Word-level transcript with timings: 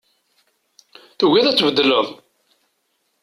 Tugiḍ 1.17 1.45
ad 1.47 1.55
tbeddleḍ. 1.57 2.07